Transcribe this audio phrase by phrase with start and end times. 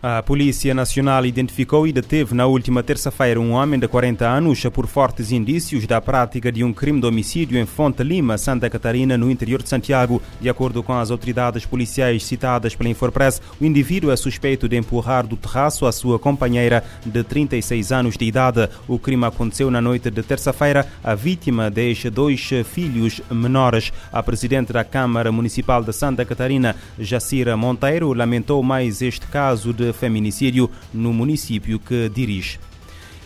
[0.00, 4.86] A Polícia Nacional identificou e deteve na última terça-feira um homem de 40 anos por
[4.86, 9.28] fortes indícios da prática de um crime de homicídio em Fonte Lima, Santa Catarina, no
[9.28, 10.22] interior de Santiago.
[10.40, 15.26] De acordo com as autoridades policiais citadas pela Infopress, o indivíduo é suspeito de empurrar
[15.26, 18.68] do terraço a sua companheira de 36 anos de idade.
[18.86, 20.86] O crime aconteceu na noite de terça-feira.
[21.02, 23.92] A vítima deixa dois filhos menores.
[24.12, 29.87] A presidente da Câmara Municipal de Santa Catarina, Jacira Monteiro, lamentou mais este caso de
[29.92, 32.58] feminicídio no município que dirige.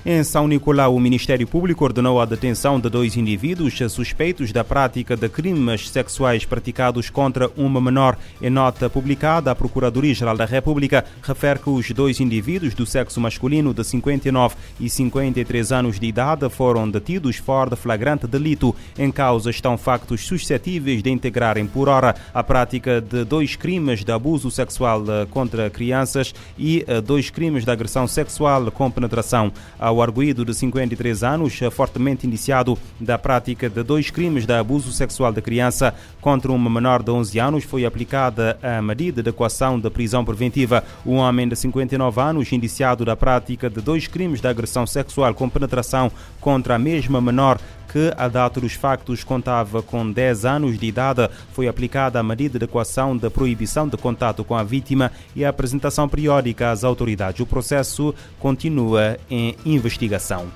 [0.05, 5.17] Em São Nicolau, o Ministério Público ordenou a detenção de dois indivíduos suspeitos da prática
[5.17, 8.19] de crimes sexuais praticados contra uma menor.
[8.41, 13.73] Em nota publicada, a Procuradoria-Geral da República refere que os dois indivíduos do sexo masculino
[13.73, 18.75] de 59 e 53 anos de idade foram detidos fora de flagrante delito.
[18.99, 24.11] Em causa estão factos suscetíveis de integrarem por hora a prática de dois crimes de
[24.11, 29.53] abuso sexual contra crianças e dois crimes de agressão sexual com penetração.
[29.79, 34.91] A ao arguído de 53 anos, fortemente indiciado da prática de dois crimes de abuso
[34.91, 39.79] sexual de criança contra uma menor de 11 anos, foi aplicada a medida de equação
[39.79, 40.83] de prisão preventiva.
[41.05, 45.49] Um homem de 59 anos, indiciado da prática de dois crimes de agressão sexual com
[45.49, 47.61] penetração contra a mesma menor,
[47.93, 52.59] que, a data dos factos, contava com 10 anos de idade, foi aplicada a medida
[52.59, 57.41] de equação de proibição de contato com a vítima e a apresentação periódica às autoridades.
[57.41, 60.47] O processo continua em investigação.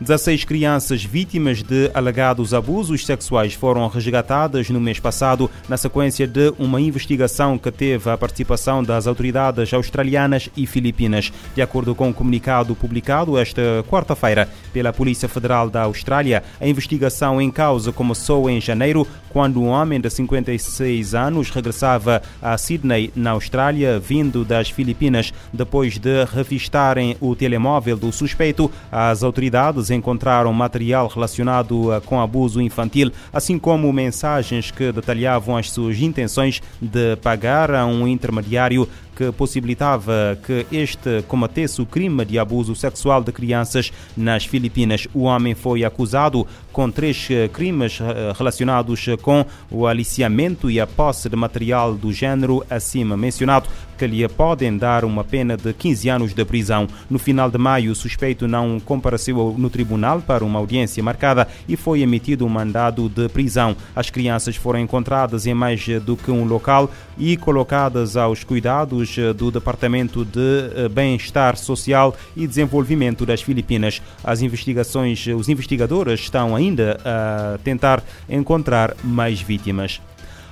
[0.00, 6.54] 16 crianças vítimas de alegados abusos sexuais foram resgatadas no mês passado, na sequência de
[6.56, 11.32] uma investigação que teve a participação das autoridades australianas e filipinas.
[11.52, 17.42] De acordo com um comunicado publicado esta quarta-feira pela Polícia Federal da Austrália, a investigação
[17.42, 23.32] em causa começou em janeiro, quando um homem de 56 anos regressava a Sydney, na
[23.32, 25.34] Austrália, vindo das Filipinas.
[25.52, 32.60] Depois de revistarem o telemóvel do suspeito, as autoridades encontraram material relacionado eh, com abuso
[32.60, 38.88] infantil, assim como mensagens que detalhavam as suas intenções de pagar a um intermediário
[39.18, 45.08] que possibilitava que este combatesse o crime de abuso sexual de crianças nas Filipinas.
[45.12, 50.86] O homem foi acusado com três eh, crimes eh, relacionados com o aliciamento e a
[50.86, 53.68] posse de material do género acima mencionado,
[53.98, 56.86] que lhe podem dar uma pena de 15 anos de prisão.
[57.10, 61.74] No final de maio, o suspeito não compareceu no tribunal para uma audiência marcada e
[61.74, 63.74] foi emitido um mandado de prisão.
[63.96, 69.32] As crianças foram encontradas em mais do que um local e colocadas aos cuidados eh,
[69.32, 70.40] do Departamento de
[70.74, 74.02] eh, Bem-Estar Social e Desenvolvimento das Filipinas.
[74.24, 80.00] As investigações, os investigadores estão ainda a tentar encontrar mais vítimas.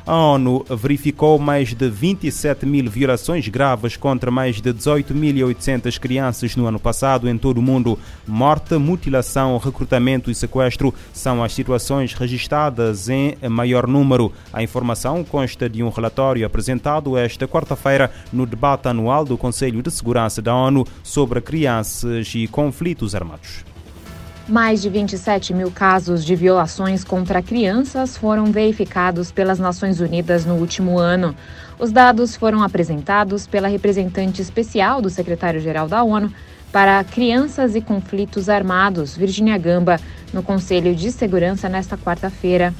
[0.06, 6.64] A ONU verificou mais de 27 mil violações graves contra mais de 18.800 crianças no
[6.64, 7.98] ano passado em todo o mundo.
[8.24, 14.32] Morte, mutilação, recrutamento e sequestro são as situações registradas em maior número.
[14.52, 19.90] A informação consta de um relatório apresentado esta quarta-feira no debate anual do Conselho de
[19.90, 23.75] Segurança da ONU sobre crianças e conflitos armados.
[24.48, 30.54] Mais de 27 mil casos de violações contra crianças foram verificados pelas Nações Unidas no
[30.54, 31.34] último ano.
[31.80, 36.32] Os dados foram apresentados pela representante especial do secretário-geral da ONU
[36.70, 39.98] para Crianças e Conflitos Armados, Virginia Gamba,
[40.32, 42.72] no Conselho de Segurança nesta quarta-feira.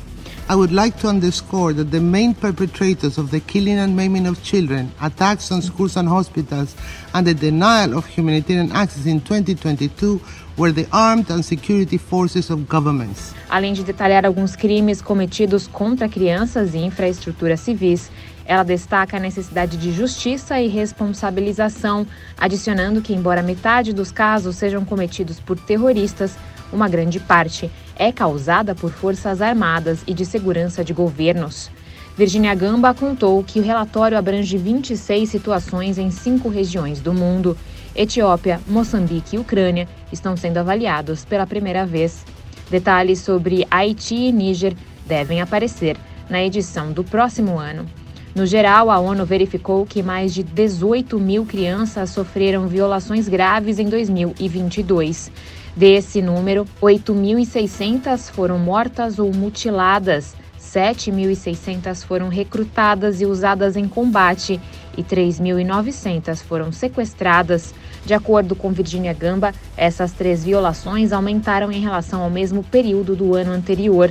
[0.49, 4.41] I would like to underscore that the main perpetrators of the killing and maiming of
[4.45, 6.77] children, attacks on schools and hospitals,
[7.15, 10.21] and the denial of humanitarian access in 2022
[10.57, 13.35] were the armed and security forces of governments.
[13.51, 18.09] Além de detalhar alguns crimes cometidos contra crianças e infraestruturas civis,
[18.45, 22.07] ela destaca a necessidade de justiça e responsabilização,
[22.39, 26.37] adicionando que, embora metade dos casos sejam cometidos por terroristas,
[26.73, 31.71] uma grande parte é causada por forças armadas e de segurança de governos.
[32.17, 37.57] Virginia Gamba contou que o relatório abrange 26 situações em cinco regiões do mundo.
[37.95, 42.25] Etiópia, Moçambique e Ucrânia estão sendo avaliados pela primeira vez.
[42.71, 44.75] Detalhes sobre Haiti e Níger
[45.07, 45.97] devem aparecer
[46.29, 47.87] na edição do próximo ano.
[48.35, 53.89] No geral, a ONU verificou que mais de 18 mil crianças sofreram violações graves em
[53.89, 55.31] 2022.
[55.77, 64.59] Desse número, 8.600 foram mortas ou mutiladas, 7.600 foram recrutadas e usadas em combate
[64.97, 67.75] e 3.900 foram sequestradas.
[68.07, 73.35] De acordo com Virginia Gamba, essas três violações aumentaram em relação ao mesmo período do
[73.35, 74.11] ano anterior.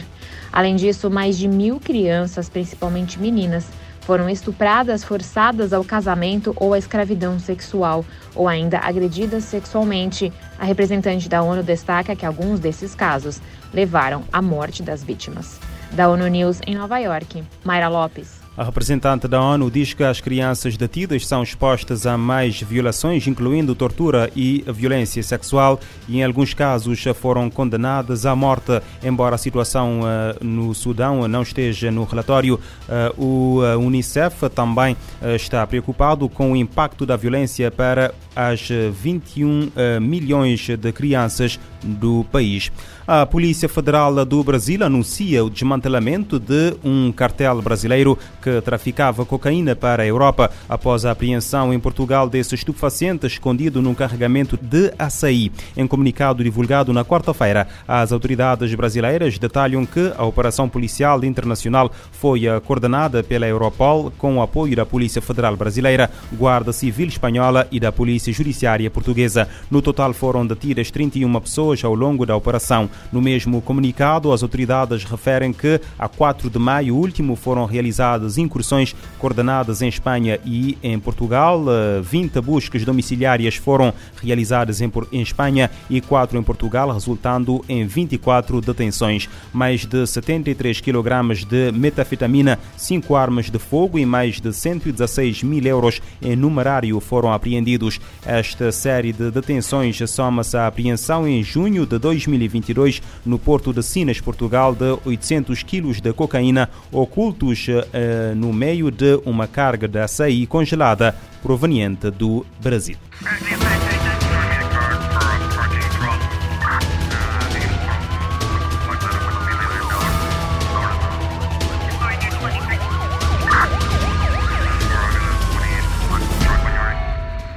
[0.53, 3.65] Além disso, mais de mil crianças, principalmente meninas,
[4.05, 8.05] foram estupradas, forçadas ao casamento ou à escravidão sexual,
[8.35, 10.31] ou ainda agredidas sexualmente.
[10.59, 13.41] A representante da ONU destaca que alguns desses casos
[13.73, 15.59] levaram à morte das vítimas.
[15.91, 18.44] Da ONU News em Nova York, Mayra Lopes.
[18.57, 23.75] A representante da ONU diz que as crianças detidas são expostas a mais violações, incluindo
[23.75, 28.81] tortura e violência sexual, e em alguns casos foram condenadas à morte.
[29.03, 32.55] Embora a situação uh, no Sudão não esteja no relatório,
[32.87, 34.95] uh, o Unicef também
[35.35, 39.71] está preocupado com o impacto da violência para as 21
[40.01, 42.71] milhões de crianças do país.
[43.07, 49.75] A Polícia Federal do Brasil anuncia o desmantelamento de um cartel brasileiro que traficava cocaína
[49.75, 55.51] para a Europa após a apreensão em Portugal desse estupefaciente escondido num carregamento de açaí.
[55.77, 62.41] Em comunicado divulgado na quarta-feira, as autoridades brasileiras detalham que a operação policial internacional foi
[62.65, 67.91] coordenada pela Europol com o apoio da Polícia Federal Brasileira, Guarda Civil Espanhola e da
[67.91, 69.47] Polícia Judiciária Portuguesa.
[69.69, 72.89] No total foram detidas 31 pessoas ao longo da operação.
[73.11, 78.95] No mesmo comunicado, as autoridades referem que a 4 de maio último foram realizadas incursões
[79.19, 81.63] coordenadas em Espanha e em Portugal.
[82.03, 84.91] 20 buscas domiciliárias foram realizadas em,
[85.21, 89.29] Espanha e 4 em Portugal, resultando em 24 detenções.
[89.53, 95.65] Mais de 73 kg de metafetamina, 5 armas de fogo e mais de 116 mil
[95.65, 97.99] euros em numerário foram apreendidos.
[98.25, 104.21] Esta série de detenções soma-se à apreensão em junho de 2022 no porto de Sines,
[104.21, 110.47] Portugal, de 800 quilos de cocaína ocultos eh, no meio de uma carga de açaí
[110.47, 112.97] congelada proveniente do Brasil.